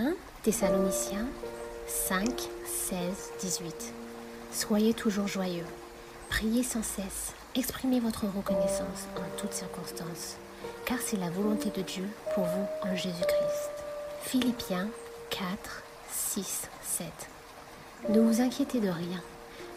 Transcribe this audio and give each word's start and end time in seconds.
1 0.00 0.14
Thessaloniciens 0.42 1.26
5, 1.86 2.48
16, 2.64 2.98
18. 3.40 3.92
Soyez 4.50 4.94
toujours 4.94 5.26
joyeux. 5.26 5.66
Priez 6.30 6.62
sans 6.62 6.82
cesse. 6.82 7.34
Exprimez 7.54 8.00
votre 8.00 8.24
reconnaissance 8.24 9.08
en 9.16 9.38
toutes 9.38 9.52
circonstances, 9.52 10.36
car 10.86 10.98
c'est 11.04 11.18
la 11.18 11.28
volonté 11.28 11.68
de 11.68 11.82
Dieu 11.82 12.08
pour 12.34 12.44
vous 12.44 12.66
en 12.82 12.96
Jésus-Christ. 12.96 13.70
Philippiens 14.22 14.88
4, 15.28 15.82
6, 16.10 16.70
7. 16.82 17.06
Ne 18.08 18.20
vous 18.20 18.40
inquiétez 18.40 18.80
de 18.80 18.88
rien, 18.88 19.20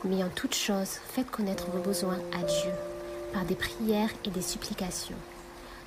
mais 0.05 0.23
en 0.23 0.29
toute 0.29 0.55
chose, 0.55 0.99
faites 1.09 1.31
connaître 1.31 1.69
vos 1.69 1.81
besoins 1.81 2.19
à 2.31 2.43
Dieu 2.43 2.71
par 3.33 3.43
des 3.43 3.55
prières 3.55 4.13
et 4.23 4.29
des 4.29 4.41
supplications, 4.41 5.17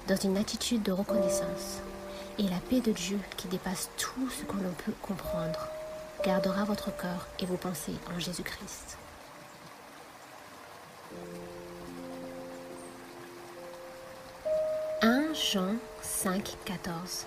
dans 0.09 0.17
une 0.17 0.37
attitude 0.37 0.83
de 0.83 0.93
reconnaissance. 0.93 1.81
Et 2.39 2.43
la 2.43 2.59
paix 2.69 2.81
de 2.81 2.93
Dieu, 2.93 3.19
qui 3.39 3.49
dépasse 3.49 3.89
tout 3.97 4.29
ce 4.29 4.45
que 4.45 4.57
l'on 4.57 4.75
peut 4.85 4.93
comprendre, 5.01 5.69
gardera 6.23 6.65
votre 6.65 6.95
cœur 6.95 7.27
et 7.39 7.47
vos 7.47 7.57
pensées 7.57 7.97
en 8.15 8.19
Jésus-Christ. 8.19 8.99
«1 15.03 15.33
Jean 15.33 15.77
5, 16.03 16.57
14 16.67 17.27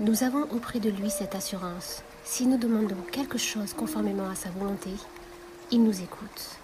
Nous 0.00 0.22
avons 0.22 0.44
auprès 0.52 0.80
de 0.80 0.88
lui 0.88 1.10
cette 1.10 1.34
assurance. 1.34 2.02
Si 2.24 2.46
nous 2.46 2.56
demandons 2.56 3.02
quelque 3.12 3.36
chose 3.36 3.74
conformément 3.74 4.30
à 4.30 4.34
sa 4.34 4.48
volonté, 4.50 4.90
il 5.70 5.84
nous 5.84 6.00
écoute. 6.00 6.58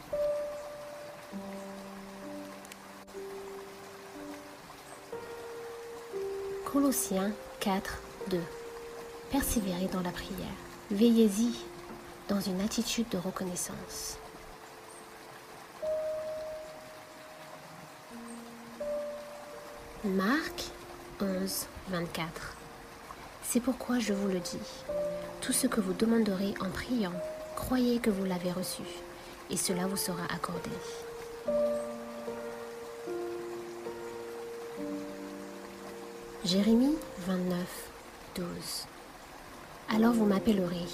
Colossiens 6.65 7.33
4, 7.61 7.99
2 8.31 8.41
Persévérez 9.31 9.89
dans 9.93 10.01
la 10.01 10.11
prière. 10.11 10.57
Veillez-y 10.91 11.53
dans 12.27 12.41
une 12.41 12.59
attitude 12.63 13.07
de 13.11 13.19
reconnaissance. 13.19 14.17
Marc 20.05 20.71
11, 21.21 21.67
24 21.91 22.57
C'est 23.43 23.61
pourquoi 23.61 23.99
je 23.99 24.15
vous 24.15 24.29
le 24.29 24.41
dis. 24.41 24.59
Tout 25.43 25.53
ce 25.53 25.67
que 25.67 25.83
vous 25.83 25.93
demanderez 25.93 26.55
en 26.61 26.71
priant, 26.71 27.13
croyez 27.57 27.99
que 27.99 28.09
vous 28.09 28.25
l'avez 28.25 28.53
reçu, 28.53 28.85
et 29.51 29.59
cela 29.59 29.87
vous 29.87 29.99
sera 29.99 30.25
accordé. 30.35 30.71
Jérémie 36.45 36.97
29, 37.27 37.59
12 38.37 38.45
alors 39.93 40.13
vous 40.13 40.25
m'appellerez 40.25 40.87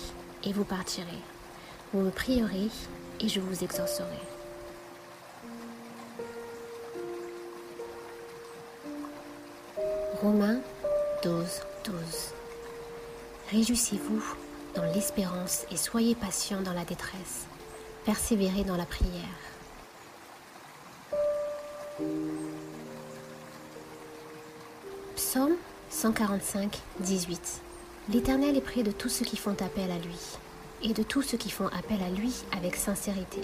et 0.45 0.53
vous 0.55 0.65
partirez. 0.65 1.21
Vous 1.93 2.01
me 2.01 2.11
prierez 2.11 2.69
et 3.21 3.29
je 3.29 3.41
vous 3.41 3.63
exaucerai. 3.63 4.07
Romains 10.23 10.61
12, 11.23 11.45
12. 11.85 11.95
Réjouissez-vous 13.51 14.23
dans 14.75 14.85
l'espérance 14.95 15.67
et 15.71 15.77
soyez 15.77 16.15
patients 16.15 16.63
dans 16.63 16.73
la 16.73 16.85
détresse. 16.85 17.47
Persévérez 18.07 18.65
dans 18.65 18.79
la 18.79 18.87
prière. 18.87 19.56
145, 25.97 26.79
18. 27.01 27.63
L'Éternel 28.13 28.55
est 28.55 28.61
près 28.61 28.83
de 28.83 28.91
tous 28.91 29.09
ceux 29.09 29.25
qui 29.25 29.39
font 29.39 29.57
appel 29.63 29.91
à 29.91 29.97
lui, 29.97 30.19
et 30.83 30.93
de 30.93 31.03
tous 31.03 31.23
ceux 31.23 31.39
qui 31.39 31.49
font 31.49 31.69
appel 31.69 32.03
à 32.03 32.11
lui 32.11 32.35
avec 32.55 32.77
sincérité. 32.77 33.41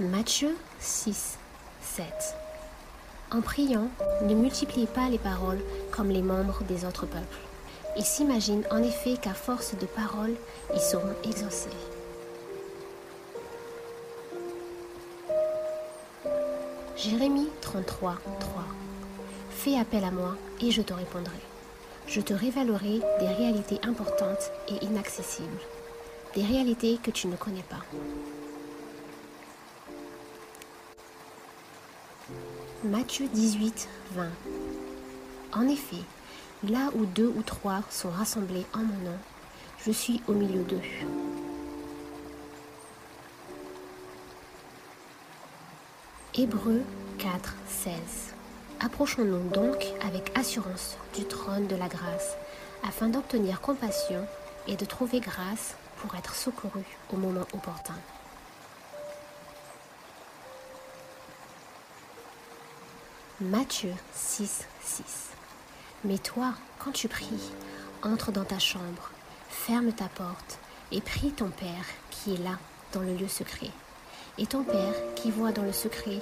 Matthieu 0.00 0.56
6, 0.80 1.36
7 1.82 2.06
En 3.30 3.42
priant, 3.42 3.90
ne 4.22 4.34
multipliez 4.34 4.86
pas 4.86 5.10
les 5.10 5.18
paroles 5.18 5.60
comme 5.90 6.08
les 6.08 6.22
membres 6.22 6.62
des 6.64 6.86
autres 6.86 7.04
peuples. 7.04 7.42
Ils 7.98 8.06
s'imaginent 8.06 8.64
en 8.70 8.82
effet 8.82 9.18
qu'à 9.20 9.34
force 9.34 9.74
de 9.78 9.84
paroles, 9.84 10.36
ils 10.74 10.80
seront 10.80 11.14
exaucés. 11.24 11.97
Jérémie 16.98 17.46
33, 17.60 18.18
3 18.40 18.64
Fais 19.50 19.78
appel 19.78 20.02
à 20.02 20.10
moi 20.10 20.34
et 20.60 20.72
je 20.72 20.82
te 20.82 20.92
répondrai. 20.92 21.38
Je 22.08 22.20
te 22.20 22.34
révélerai 22.34 23.00
des 23.20 23.28
réalités 23.28 23.78
importantes 23.84 24.50
et 24.66 24.84
inaccessibles, 24.84 25.60
des 26.34 26.42
réalités 26.42 26.98
que 27.00 27.12
tu 27.12 27.28
ne 27.28 27.36
connais 27.36 27.62
pas. 27.62 27.84
Matthieu 32.82 33.28
18, 33.32 33.88
20 34.14 34.28
En 35.52 35.68
effet, 35.68 36.02
là 36.68 36.90
où 36.96 37.06
deux 37.06 37.32
ou 37.36 37.42
trois 37.42 37.82
sont 37.90 38.10
rassemblés 38.10 38.66
en 38.74 38.78
mon 38.78 39.10
nom, 39.10 39.18
je 39.86 39.92
suis 39.92 40.20
au 40.26 40.32
milieu 40.32 40.64
d'eux. 40.64 40.82
Hébreux 46.40 46.84
4, 47.18 47.52
16 47.66 47.92
Approchons-nous 48.78 49.48
donc 49.48 49.84
avec 50.06 50.30
assurance 50.38 50.96
du 51.16 51.24
trône 51.24 51.66
de 51.66 51.74
la 51.74 51.88
grâce, 51.88 52.36
afin 52.86 53.08
d'obtenir 53.08 53.60
compassion 53.60 54.24
et 54.68 54.76
de 54.76 54.84
trouver 54.84 55.18
grâce 55.18 55.74
pour 55.96 56.14
être 56.14 56.36
secouru 56.36 56.84
au 57.12 57.16
moment 57.16 57.44
opportun. 57.52 57.96
Matthieu 63.40 63.94
6, 64.14 64.64
6 64.80 65.04
Mais 66.04 66.18
toi, 66.18 66.54
quand 66.78 66.92
tu 66.92 67.08
pries, 67.08 67.50
entre 68.04 68.30
dans 68.30 68.44
ta 68.44 68.60
chambre, 68.60 69.10
ferme 69.48 69.90
ta 69.90 70.06
porte 70.06 70.60
et 70.92 71.00
prie 71.00 71.32
ton 71.32 71.50
Père 71.50 71.86
qui 72.12 72.34
est 72.34 72.44
là 72.44 72.60
dans 72.92 73.00
le 73.00 73.14
lieu 73.14 73.26
secret. 73.26 73.72
Et 74.38 74.46
ton 74.46 74.62
Père 74.62 74.94
qui 75.16 75.30
voit 75.30 75.50
dans 75.50 75.62
le 75.62 75.72
secret 75.72 76.20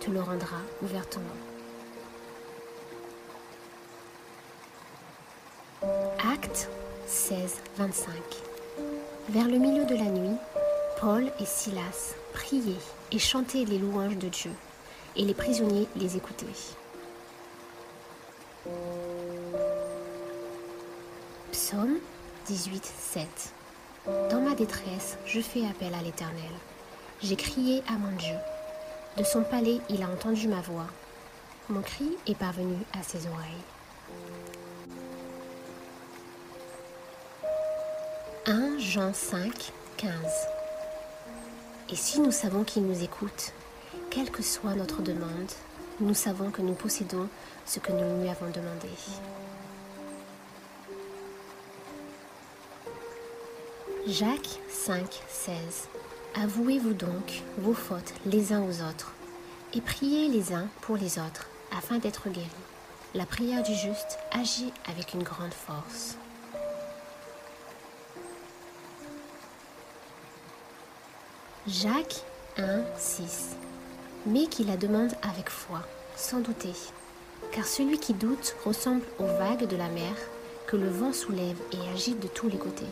te 0.00 0.10
le 0.10 0.20
rendra 0.20 0.58
ouvertement. 0.82 1.24
Acte 6.32 6.68
16, 7.06 7.56
25. 7.76 8.12
Vers 9.30 9.48
le 9.48 9.58
milieu 9.58 9.84
de 9.84 9.94
la 9.94 10.04
nuit, 10.04 10.36
Paul 11.00 11.30
et 11.40 11.44
Silas 11.44 12.14
priaient 12.32 12.74
et 13.10 13.18
chantaient 13.18 13.64
les 13.64 13.78
louanges 13.78 14.16
de 14.16 14.28
Dieu, 14.28 14.52
et 15.16 15.24
les 15.24 15.34
prisonniers 15.34 15.88
les 15.96 16.16
écoutaient. 16.16 16.46
Psaume 21.50 21.98
18, 22.46 22.84
7. 22.84 23.28
Dans 24.30 24.40
ma 24.40 24.54
détresse, 24.54 25.18
je 25.26 25.40
fais 25.40 25.66
appel 25.66 25.92
à 25.94 26.02
l'Éternel. 26.02 26.52
J'ai 27.22 27.36
crié 27.36 27.82
à 27.88 27.92
mon 27.92 28.14
Dieu. 28.16 28.34
De 29.16 29.24
son 29.24 29.42
palais, 29.42 29.80
il 29.88 30.02
a 30.02 30.08
entendu 30.08 30.48
ma 30.48 30.60
voix. 30.60 30.86
Mon 31.70 31.80
cri 31.80 32.10
est 32.26 32.34
parvenu 32.34 32.76
à 32.92 33.02
ses 33.02 33.26
oreilles. 33.26 33.64
1 38.44 38.78
Jean 38.78 39.14
5, 39.14 39.72
15 39.96 40.12
Et 41.90 41.96
si 41.96 42.20
nous 42.20 42.30
savons 42.30 42.64
qu'il 42.64 42.84
nous 42.84 43.02
écoute, 43.02 43.52
quelle 44.10 44.30
que 44.30 44.42
soit 44.42 44.74
notre 44.74 45.00
demande, 45.00 45.50
nous 46.00 46.14
savons 46.14 46.50
que 46.50 46.60
nous 46.60 46.74
possédons 46.74 47.28
ce 47.64 47.80
que 47.80 47.92
nous 47.92 48.20
lui 48.20 48.28
avons 48.28 48.50
demandé. 48.50 48.90
Jacques 54.06 54.60
5, 54.68 55.02
16 55.28 55.88
Avouez-vous 56.38 56.92
donc 56.92 57.42
vos 57.56 57.72
fautes 57.72 58.12
les 58.26 58.52
uns 58.52 58.62
aux 58.62 58.82
autres, 58.86 59.14
et 59.72 59.80
priez 59.80 60.28
les 60.28 60.52
uns 60.52 60.68
pour 60.82 60.98
les 60.98 61.18
autres, 61.18 61.48
afin 61.74 61.96
d'être 61.96 62.28
guéris. 62.28 62.46
La 63.14 63.24
prière 63.24 63.62
du 63.62 63.74
juste 63.74 64.18
agit 64.32 64.70
avec 64.86 65.14
une 65.14 65.22
grande 65.22 65.54
force. 65.54 66.18
Jacques 71.66 72.22
1, 72.58 72.82
6. 72.98 73.56
Mais 74.26 74.46
qu'il 74.46 74.66
la 74.66 74.76
demande 74.76 75.14
avec 75.22 75.48
foi, 75.48 75.80
sans 76.16 76.40
douter. 76.40 76.74
Car 77.50 77.64
celui 77.64 77.98
qui 77.98 78.12
doute 78.12 78.56
ressemble 78.62 79.04
aux 79.18 79.26
vagues 79.26 79.66
de 79.66 79.76
la 79.76 79.88
mer 79.88 80.12
que 80.66 80.76
le 80.76 80.90
vent 80.90 81.14
soulève 81.14 81.56
et 81.72 81.94
agite 81.94 82.20
de 82.20 82.28
tous 82.28 82.50
les 82.50 82.58
côtés. 82.58 82.84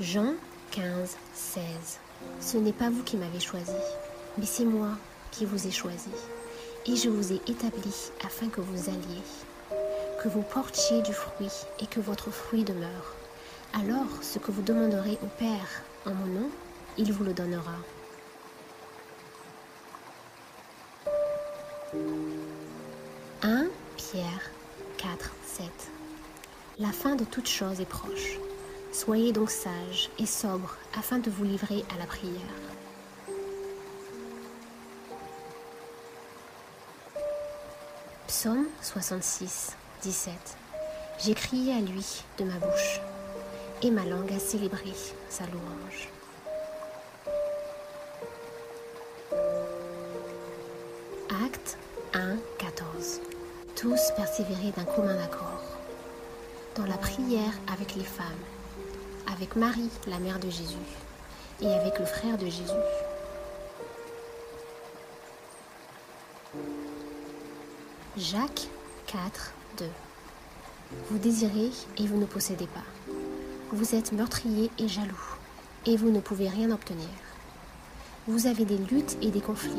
Jean 0.00 0.34
15, 0.70 1.16
16. 1.34 1.62
Ce 2.40 2.56
n'est 2.56 2.72
pas 2.72 2.88
vous 2.88 3.02
qui 3.02 3.16
m'avez 3.16 3.40
choisi, 3.40 3.72
Mais 4.38 4.46
c'est 4.46 4.64
moi 4.64 4.88
qui 5.30 5.44
vous 5.44 5.66
ai 5.66 5.70
choisi, 5.70 6.10
et 6.86 6.96
je 6.96 7.10
vous 7.10 7.32
ai 7.32 7.40
établi 7.46 7.92
afin 8.24 8.48
que 8.48 8.62
vous 8.62 8.88
alliez, 8.88 9.22
que 10.22 10.28
vous 10.28 10.42
portiez 10.42 11.02
du 11.02 11.12
fruit 11.12 11.52
et 11.78 11.86
que 11.86 12.00
votre 12.00 12.30
fruit 12.30 12.64
demeure. 12.64 13.14
Alors 13.74 14.22
ce 14.22 14.38
que 14.38 14.50
vous 14.50 14.62
demanderez 14.62 15.18
au 15.22 15.28
Père 15.38 15.82
en 16.06 16.14
mon 16.14 16.26
nom, 16.26 16.50
il 16.96 17.12
vous 17.12 17.24
le 17.24 17.34
donnera. 17.34 17.76
1 23.42 23.66
Pierre 23.98 24.50
4, 24.96 25.32
7 25.46 25.66
La 26.78 26.92
fin 26.92 27.14
de 27.14 27.24
toute 27.24 27.48
chose 27.48 27.80
est 27.80 27.88
proche. 27.88 28.38
Soyez 28.92 29.32
donc 29.32 29.50
sages 29.50 30.10
et 30.18 30.26
sobres 30.26 30.76
afin 30.96 31.18
de 31.18 31.30
vous 31.30 31.44
livrer 31.44 31.82
à 31.94 31.98
la 31.98 32.04
prière. 32.04 32.32
Psaume 38.28 38.66
66, 38.82 39.76
17 40.02 40.34
J'ai 41.24 41.34
crié 41.34 41.72
à 41.72 41.80
lui 41.80 42.22
de 42.38 42.44
ma 42.44 42.54
bouche, 42.54 43.00
et 43.82 43.90
ma 43.90 44.04
langue 44.04 44.32
a 44.32 44.38
célébré 44.38 44.92
sa 45.30 45.44
louange. 45.46 46.10
Acte 51.44 51.78
1, 52.12 52.36
14 52.58 53.20
Tous 53.74 54.00
persévérer 54.16 54.70
d'un 54.76 54.84
commun 54.84 55.18
accord, 55.18 55.62
dans 56.76 56.86
la 56.86 56.98
prière 56.98 57.52
avec 57.72 57.94
les 57.94 58.04
femmes, 58.04 58.26
avec 59.32 59.56
Marie, 59.56 59.90
la 60.06 60.18
mère 60.18 60.38
de 60.38 60.50
Jésus, 60.50 60.76
et 61.60 61.72
avec 61.72 61.98
le 61.98 62.04
frère 62.04 62.38
de 62.38 62.46
Jésus. 62.46 62.72
Jacques 68.16 68.68
4, 69.06 69.54
2 69.78 69.84
Vous 71.10 71.18
désirez 71.18 71.70
et 71.98 72.06
vous 72.06 72.18
ne 72.18 72.26
possédez 72.26 72.66
pas. 72.66 73.12
Vous 73.72 73.94
êtes 73.94 74.12
meurtrier 74.12 74.70
et 74.78 74.88
jaloux, 74.88 75.36
et 75.86 75.96
vous 75.96 76.10
ne 76.10 76.20
pouvez 76.20 76.48
rien 76.48 76.70
obtenir. 76.70 77.08
Vous 78.26 78.46
avez 78.46 78.64
des 78.64 78.78
luttes 78.78 79.16
et 79.22 79.30
des 79.30 79.40
conflits. 79.40 79.72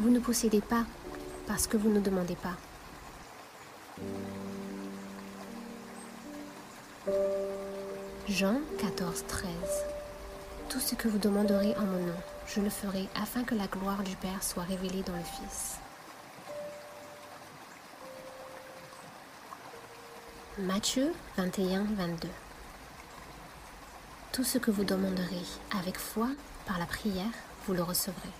Vous 0.00 0.10
ne 0.10 0.18
possédez 0.18 0.60
pas 0.60 0.84
parce 1.46 1.66
que 1.66 1.76
vous 1.76 1.90
ne 1.90 2.00
demandez 2.00 2.36
pas. 2.36 2.56
Jean 8.28 8.60
14, 8.78 9.24
13 9.28 9.50
Tout 10.68 10.80
ce 10.80 10.96
que 10.96 11.06
vous 11.06 11.18
demanderez 11.18 11.76
en 11.76 11.82
mon 11.82 12.06
nom, 12.06 12.20
je 12.48 12.60
le 12.60 12.70
ferai 12.70 13.08
afin 13.14 13.44
que 13.44 13.54
la 13.54 13.68
gloire 13.68 14.02
du 14.02 14.16
Père 14.16 14.42
soit 14.42 14.64
révélée 14.64 15.04
dans 15.04 15.14
le 15.14 15.22
Fils. 15.22 15.76
Matthieu 20.58 21.12
21, 21.36 21.84
22 21.84 22.28
Tout 24.32 24.42
ce 24.42 24.58
que 24.58 24.72
vous 24.72 24.84
demanderez 24.84 25.44
avec 25.78 25.96
foi 25.96 26.26
par 26.66 26.80
la 26.80 26.86
prière, 26.86 27.30
vous 27.66 27.74
le 27.74 27.82
recevrez. 27.84 28.32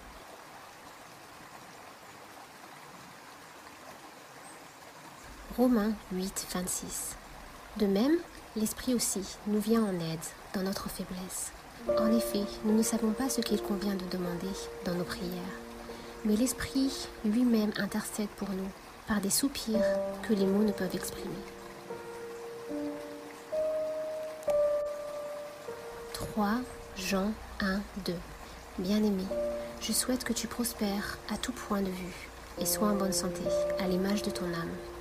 Romains 5.57 5.93
8, 6.11 6.49
26 6.53 7.17
De 7.79 7.87
même, 7.87 8.17
l'Esprit 8.57 8.95
aussi 8.95 9.21
nous 9.47 9.61
vient 9.61 9.83
en 9.83 9.93
aide 9.93 10.19
dans 10.55 10.63
notre 10.63 10.89
faiblesse. 10.89 11.53
En 11.99 12.11
effet, 12.11 12.45
nous 12.65 12.75
ne 12.75 12.83
savons 12.83 13.13
pas 13.13 13.29
ce 13.29 13.43
qu'il 13.43 13.61
convient 13.61 13.95
de 13.95 14.05
demander 14.11 14.49
dans 14.87 14.95
nos 14.95 15.05
prières, 15.05 15.31
mais 16.25 16.37
l'Esprit 16.37 17.07
lui-même 17.25 17.73
intercède 17.77 18.31
pour 18.37 18.49
nous 18.49 18.71
par 19.07 19.21
des 19.21 19.31
soupirs 19.31 19.85
que 20.23 20.33
les 20.33 20.47
mots 20.47 20.65
ne 20.65 20.73
peuvent 20.73 20.95
exprimer. 20.95 21.35
3 26.15 26.47
Jean 26.97 27.31
1, 27.61 27.81
2 28.07 28.15
Bien-aimé, 28.79 29.25
je 29.83 29.93
souhaite 29.93 30.25
que 30.25 30.33
tu 30.33 30.47
prospères 30.47 31.19
à 31.33 31.37
tout 31.37 31.53
point 31.53 31.83
de 31.83 31.91
vue 31.91 32.29
et 32.59 32.65
sois 32.65 32.89
en 32.89 32.95
bonne 32.95 33.13
santé, 33.13 33.43
à 33.79 33.87
l'image 33.87 34.23
de 34.23 34.31
ton 34.31 34.47
âme. 34.47 34.96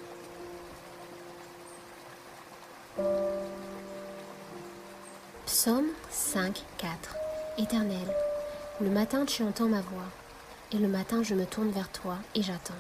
Psaume 5.46 5.90
5, 6.10 6.64
4 6.80 7.16
Éternel, 7.60 8.08
le 8.82 8.90
matin 8.90 9.26
tu 9.26 9.44
entends 9.44 9.68
ma 9.68 9.82
voix, 9.82 10.10
et 10.72 10.78
le 10.78 10.88
matin 10.88 11.22
je 11.22 11.36
me 11.36 11.46
tourne 11.46 11.70
vers 11.70 11.90
toi 11.90 12.18
et 12.34 12.42
j'attends. 12.42 12.74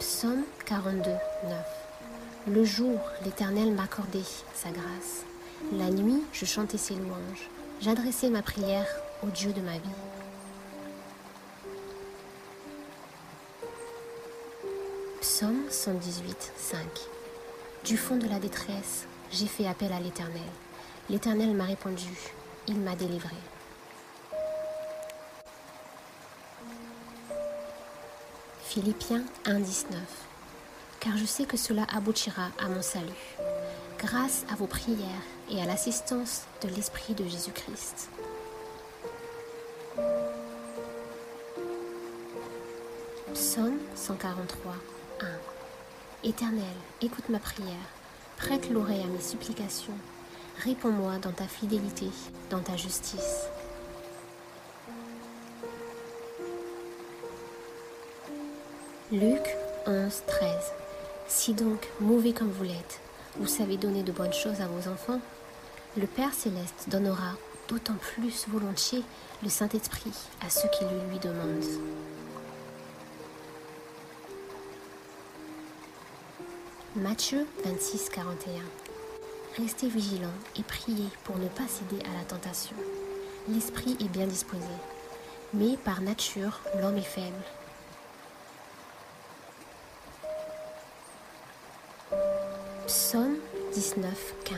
Psaume 0.00 0.42
42, 0.66 1.08
9 1.08 1.18
Le 2.48 2.64
jour, 2.64 2.98
l'Éternel 3.24 3.72
m'accordait 3.74 4.18
sa 4.52 4.70
grâce. 4.70 5.24
La 5.72 5.88
nuit, 5.88 6.24
je 6.32 6.44
chantais 6.44 6.78
ses 6.78 6.94
louanges. 6.94 7.48
J'adressais 7.80 8.28
ma 8.28 8.42
prière 8.42 8.88
au 9.22 9.28
Dieu 9.28 9.52
de 9.52 9.60
ma 9.60 9.74
vie. 9.74 9.88
Psaume 15.20 15.62
118, 15.70 16.52
5 16.56 17.19
Du 17.84 17.96
fond 17.96 18.16
de 18.16 18.28
la 18.28 18.38
détresse, 18.38 19.06
j'ai 19.32 19.46
fait 19.46 19.66
appel 19.66 19.90
à 19.92 20.00
l'Éternel. 20.00 20.42
L'Éternel 21.08 21.54
m'a 21.54 21.64
répondu, 21.64 22.12
il 22.68 22.78
m'a 22.78 22.94
délivré. 22.94 23.34
Philippiens 28.62 29.24
1, 29.46 29.60
19 29.60 29.98
Car 31.00 31.16
je 31.16 31.24
sais 31.24 31.44
que 31.44 31.56
cela 31.56 31.86
aboutira 31.92 32.50
à 32.58 32.68
mon 32.68 32.82
salut, 32.82 33.08
grâce 33.98 34.44
à 34.52 34.56
vos 34.56 34.66
prières 34.66 35.24
et 35.50 35.62
à 35.62 35.64
l'assistance 35.64 36.42
de 36.62 36.68
l'Esprit 36.68 37.14
de 37.14 37.24
Jésus-Christ. 37.24 38.10
Psaume 43.32 43.78
143, 43.96 44.74
1 45.20 45.59
Éternel, 46.22 46.64
écoute 47.00 47.30
ma 47.30 47.38
prière, 47.38 47.66
prête 48.36 48.68
l'oreille 48.68 49.02
à 49.02 49.06
mes 49.06 49.22
supplications, 49.22 49.96
réponds-moi 50.62 51.16
dans 51.16 51.32
ta 51.32 51.46
fidélité, 51.46 52.08
dans 52.50 52.58
ta 52.58 52.76
justice. 52.76 53.46
Luc 59.10 59.40
11, 59.86 60.22
13 60.26 60.50
Si 61.26 61.54
donc, 61.54 61.88
mauvais 62.00 62.34
comme 62.34 62.50
vous 62.50 62.64
l'êtes, 62.64 63.00
vous 63.38 63.46
savez 63.46 63.78
donner 63.78 64.02
de 64.02 64.12
bonnes 64.12 64.34
choses 64.34 64.60
à 64.60 64.66
vos 64.66 64.90
enfants, 64.90 65.20
le 65.96 66.06
Père 66.06 66.34
céleste 66.34 66.88
donnera 66.88 67.32
d'autant 67.66 67.96
plus 67.98 68.46
volontiers 68.46 69.04
le 69.42 69.48
Saint-Esprit 69.48 70.12
à 70.46 70.50
ceux 70.50 70.68
qui 70.68 70.84
le 70.84 71.10
lui 71.10 71.18
demandent. 71.18 71.64
Matthieu 76.96 77.46
26, 77.64 78.08
41 78.08 78.62
Restez 79.62 79.88
vigilants 79.88 80.26
et 80.58 80.64
priez 80.64 81.06
pour 81.22 81.38
ne 81.38 81.46
pas 81.46 81.68
céder 81.68 82.02
à 82.04 82.18
la 82.18 82.24
tentation. 82.24 82.74
L'esprit 83.48 83.96
est 84.00 84.08
bien 84.08 84.26
disposé, 84.26 84.64
mais 85.54 85.76
par 85.76 86.00
nature, 86.00 86.60
l'homme 86.82 86.96
est 86.96 87.02
faible. 87.02 87.44
Psaume 92.88 93.36
19, 93.72 94.34
15 94.44 94.56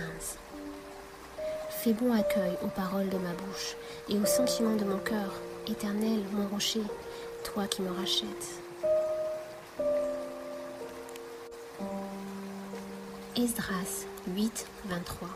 Fais 1.69 1.93
bon 1.93 2.15
accueil 2.15 2.57
aux 2.63 2.69
paroles 2.69 3.11
de 3.11 3.19
ma 3.19 3.35
bouche 3.35 3.77
et 4.09 4.17
aux 4.17 4.25
sentiments 4.25 4.77
de 4.77 4.85
mon 4.85 4.99
cœur, 4.99 5.35
éternel, 5.67 6.23
mon 6.33 6.49
rocher, 6.49 6.81
toi 7.45 7.67
qui 7.67 7.83
me 7.83 7.91
rachètes. 7.91 8.62
Esdras 13.43 14.07
8, 14.29 14.67
23 14.85 15.29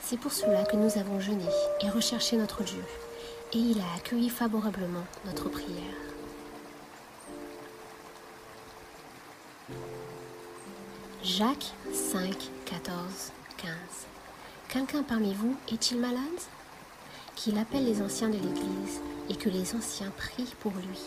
C'est 0.00 0.18
pour 0.18 0.32
cela 0.32 0.64
que 0.64 0.76
nous 0.76 0.96
avons 0.96 1.20
jeûné 1.20 1.44
et 1.82 1.90
recherché 1.90 2.38
notre 2.38 2.62
Dieu, 2.62 2.82
et 3.52 3.58
il 3.58 3.78
a 3.80 3.96
accueilli 3.96 4.30
favorablement 4.30 5.04
notre 5.26 5.50
prière. 5.50 5.76
Jacques 11.22 11.74
5, 11.92 12.34
14, 12.64 12.96
15 13.58 13.72
Quelqu'un 14.70 15.02
parmi 15.02 15.34
vous 15.34 15.54
est-il 15.70 16.00
malade? 16.00 16.22
Qu'il 17.36 17.58
appelle 17.58 17.84
les 17.84 18.00
anciens 18.00 18.30
de 18.30 18.38
l'Église 18.38 19.02
et 19.28 19.36
que 19.36 19.50
les 19.50 19.74
anciens 19.74 20.12
prient 20.16 20.54
pour 20.60 20.72
lui, 20.72 21.00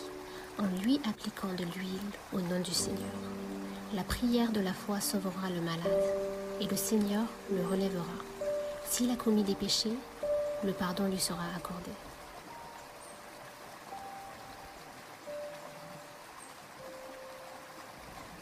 en 0.60 0.66
lui 0.84 1.00
appliquant 1.08 1.52
de 1.54 1.64
l'huile 1.64 2.12
au 2.32 2.40
nom 2.40 2.60
du 2.60 2.72
Seigneur. 2.72 3.31
La 3.94 4.04
prière 4.04 4.52
de 4.52 4.60
la 4.60 4.72
foi 4.72 5.02
sauvera 5.02 5.50
le 5.50 5.60
malade, 5.60 6.02
et 6.60 6.66
le 6.66 6.76
Seigneur 6.76 7.24
le 7.50 7.66
relèvera. 7.66 8.06
S'il 8.86 9.10
a 9.10 9.16
commis 9.16 9.42
des 9.42 9.54
péchés, 9.54 9.92
le 10.64 10.72
pardon 10.72 11.08
lui 11.08 11.18
sera 11.18 11.42
accordé. 11.54 11.90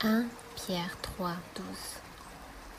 1 0.05 0.25
Pierre 0.55 0.97
3, 1.03 1.33
12 1.57 1.65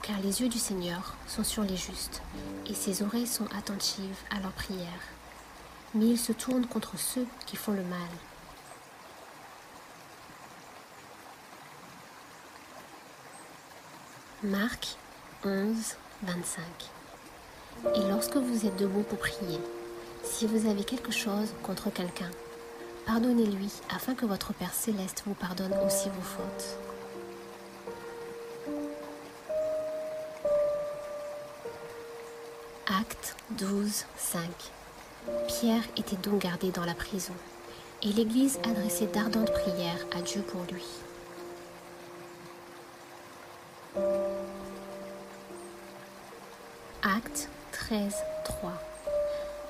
Car 0.02 0.22
les 0.22 0.42
yeux 0.42 0.48
du 0.48 0.58
Seigneur 0.58 1.16
sont 1.28 1.44
sur 1.44 1.64
les 1.64 1.76
justes, 1.76 2.22
et 2.68 2.74
ses 2.74 3.04
oreilles 3.04 3.28
sont 3.28 3.48
attentives 3.54 4.22
à 4.34 4.40
leurs 4.40 4.54
prières. 4.54 5.10
Mais 5.94 6.08
il 6.08 6.18
se 6.18 6.32
tourne 6.32 6.66
contre 6.66 6.98
ceux 6.98 7.28
qui 7.46 7.58
font 7.58 7.74
le 7.74 7.84
mal. 7.84 8.00
Marc 14.44 14.98
11, 15.46 15.76
25 16.24 16.64
Et 17.96 18.10
lorsque 18.10 18.38
vous 18.38 18.66
êtes 18.66 18.76
debout 18.76 19.04
pour 19.04 19.20
prier, 19.20 19.60
si 20.24 20.48
vous 20.48 20.68
avez 20.68 20.84
quelque 20.84 21.12
chose 21.12 21.54
contre 21.62 21.92
quelqu'un, 21.92 22.32
pardonnez-lui 23.06 23.70
afin 23.96 24.16
que 24.16 24.26
votre 24.26 24.52
Père 24.54 24.74
céleste 24.74 25.22
vous 25.28 25.36
pardonne 25.36 25.76
aussi 25.86 26.10
vos 26.10 26.22
fautes. 26.24 26.78
Acte 32.88 33.36
12, 33.60 34.06
5 34.18 34.42
Pierre 35.50 35.84
était 35.98 36.16
donc 36.16 36.42
gardé 36.42 36.72
dans 36.72 36.86
la 36.86 36.96
prison, 36.96 37.36
et 38.02 38.08
l'Église 38.08 38.58
adressait 38.68 39.06
d'ardentes 39.06 39.54
prières 39.54 40.04
à 40.18 40.22
Dieu 40.24 40.42
pour 40.42 40.64
lui. 40.64 40.88
13, 47.92 48.16
3 48.46 48.72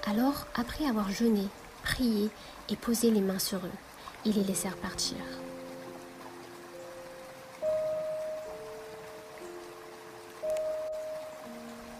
Alors, 0.05 0.45
après 0.53 0.85
avoir 0.85 1.09
jeûné, 1.09 1.47
prié 1.81 2.29
et 2.69 2.75
posé 2.75 3.09
les 3.09 3.19
mains 3.19 3.39
sur 3.39 3.57
eux, 3.57 3.77
ils 4.25 4.35
les 4.35 4.43
laissèrent 4.43 4.77
partir. 4.77 5.17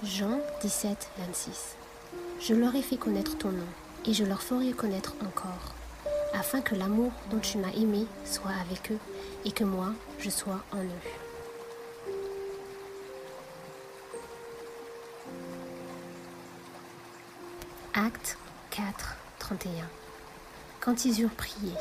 Jean 0.04 0.40
17, 0.62 1.10
26 1.18 1.76
Je 2.40 2.54
leur 2.54 2.76
ai 2.76 2.84
fait 2.84 2.98
connaître 2.98 3.36
ton 3.40 3.50
nom, 3.50 3.66
et 4.06 4.14
je 4.14 4.24
leur 4.24 4.44
ferai 4.44 4.74
connaître 4.74 5.16
encore, 5.26 5.74
afin 6.36 6.62
que 6.62 6.76
l'amour 6.76 7.12
dont 7.32 7.40
tu 7.40 7.58
m'as 7.58 7.74
aimé 7.74 8.06
soit 8.26 8.52
avec 8.62 8.92
eux, 8.92 9.00
et 9.44 9.52
que 9.52 9.64
moi, 9.64 9.88
je 10.20 10.30
sois 10.30 10.60
en 10.72 10.84
eux. 10.84 11.21
Acte 17.94 18.38
4, 18.70 19.18
31 19.40 19.70
Quand 20.80 21.04
ils 21.04 21.22
eurent 21.22 21.30
prié, 21.32 21.74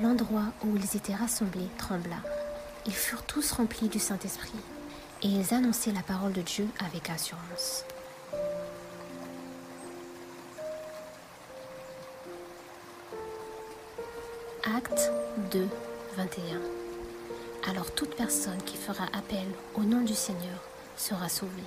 l'endroit 0.00 0.44
où 0.64 0.76
ils 0.76 0.96
étaient 0.96 1.16
rassemblés 1.16 1.66
trembla. 1.78 2.18
Ils 2.86 2.94
furent 2.94 3.24
tous 3.24 3.50
remplis 3.50 3.88
du 3.88 3.98
Saint-Esprit 3.98 4.52
et 5.22 5.26
ils 5.26 5.52
annonçaient 5.52 5.90
la 5.90 6.02
parole 6.02 6.32
de 6.32 6.42
Dieu 6.42 6.68
avec 6.86 7.10
assurance. 7.10 7.84
Acte 14.76 15.10
2, 15.50 15.68
21 16.18 16.60
Alors 17.68 17.92
toute 17.92 18.14
personne 18.14 18.62
qui 18.64 18.76
fera 18.76 19.06
appel 19.06 19.46
au 19.74 19.80
nom 19.80 20.02
du 20.02 20.14
Seigneur 20.14 20.62
sera 20.96 21.28
sauvée. 21.28 21.64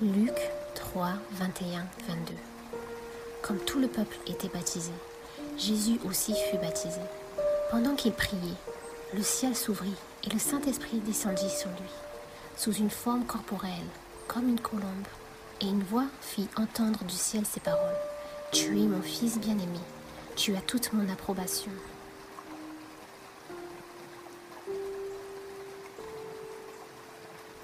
Luc 0.00 0.36
3, 0.76 1.14
21, 1.32 1.84
22 2.06 2.34
Comme 3.42 3.58
tout 3.58 3.80
le 3.80 3.88
peuple 3.88 4.16
était 4.28 4.46
baptisé, 4.46 4.92
Jésus 5.56 5.98
aussi 6.06 6.36
fut 6.48 6.56
baptisé. 6.58 7.00
Pendant 7.72 7.96
qu'il 7.96 8.12
priait, 8.12 8.54
le 9.12 9.22
ciel 9.24 9.56
s'ouvrit 9.56 9.96
et 10.22 10.30
le 10.30 10.38
Saint-Esprit 10.38 11.00
descendit 11.00 11.50
sur 11.50 11.68
lui, 11.70 11.90
sous 12.56 12.74
une 12.74 12.90
forme 12.90 13.24
corporelle, 13.24 13.72
comme 14.28 14.48
une 14.48 14.60
colombe, 14.60 15.08
et 15.60 15.66
une 15.66 15.82
voix 15.82 16.06
fit 16.20 16.48
entendre 16.56 17.02
du 17.02 17.16
ciel 17.16 17.44
ces 17.44 17.58
paroles. 17.58 17.80
Tu 18.52 18.78
es 18.78 18.86
mon 18.86 19.02
Fils 19.02 19.40
bien-aimé, 19.40 19.80
tu 20.36 20.54
as 20.54 20.60
toute 20.60 20.92
mon 20.92 21.08
approbation. 21.12 21.72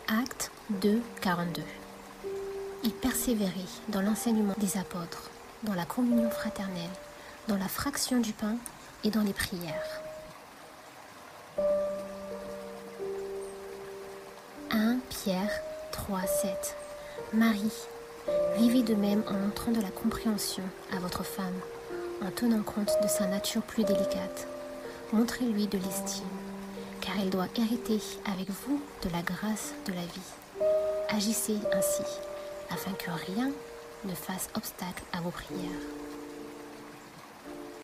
Acte 0.09 0.51
2, 0.71 1.01
42 1.21 1.63
Il 2.85 2.93
persévérait 2.93 3.51
dans 3.89 4.03
l'enseignement 4.03 4.55
des 4.59 4.77
apôtres, 4.77 5.31
dans 5.63 5.73
la 5.73 5.87
communion 5.87 6.29
fraternelle, 6.29 6.91
dans 7.49 7.57
la 7.57 7.69
fraction 7.69 8.21
du 8.21 8.33
pain 8.35 8.57
et 9.05 9.11
dans 9.11 9.23
les 9.23 9.33
prières. 9.33 10.03
1 14.71 14.99
Pierre 15.09 15.51
3, 15.93 16.21
7 16.27 16.77
Marie, 17.33 17.73
vivez 18.59 18.83
de 18.83 18.95
même 18.95 19.23
en 19.29 19.33
montrant 19.33 19.73
de 19.73 19.81
la 19.81 19.91
compréhension 19.91 20.65
à 20.93 20.99
votre 20.99 21.25
femme, 21.25 21.59
en 22.23 22.31
tenant 22.31 22.63
compte 22.63 22.93
de 23.03 23.09
sa 23.09 23.27
nature 23.27 23.63
plus 23.63 23.85
délicate. 23.85 24.47
Montrez-lui 25.13 25.69
de 25.69 25.79
l'estime, 25.79 26.25
car 27.01 27.15
elle 27.19 27.31
doit 27.31 27.49
hériter 27.57 28.01
avec 28.31 28.51
vous 28.51 28.83
de 29.03 29.09
la 29.11 29.23
grâce 29.23 29.73
de 29.87 29.93
la 29.93 30.03
vie. 30.03 30.67
Agissez 31.09 31.57
ainsi, 31.73 32.03
afin 32.71 32.93
que 32.93 33.11
rien 33.27 33.51
ne 34.05 34.15
fasse 34.15 34.49
obstacle 34.57 35.03
à 35.13 35.21
vos 35.21 35.31
prières. 35.31 36.04